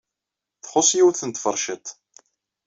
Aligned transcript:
Txuṣṣ 0.63 0.89
yiwet 0.97 1.21
n 1.25 1.31
tferciḍt. 1.31 1.87